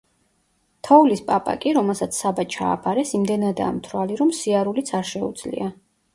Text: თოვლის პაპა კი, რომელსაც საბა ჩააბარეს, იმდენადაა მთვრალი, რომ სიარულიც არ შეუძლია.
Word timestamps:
თოვლის 0.87 1.19
პაპა 1.27 1.53
კი, 1.65 1.73
რომელსაც 1.79 2.17
საბა 2.21 2.45
ჩააბარეს, 2.57 3.13
იმდენადაა 3.21 3.77
მთვრალი, 3.77 4.19
რომ 4.25 4.35
სიარულიც 4.41 4.93
არ 5.03 5.09
შეუძლია. 5.13 5.71